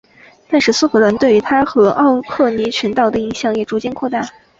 [0.49, 4.27] 但是苏格兰对于它和奥克尼群岛的影响也逐渐扩大。